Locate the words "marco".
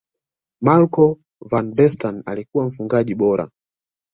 0.61-1.19